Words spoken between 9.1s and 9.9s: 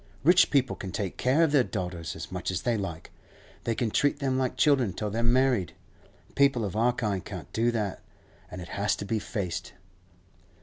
faced.